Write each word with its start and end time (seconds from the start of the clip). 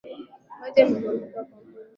Maji 0.59 0.79
yamemwagika 0.81 1.39
kwa 1.47 1.57
meza. 1.65 1.87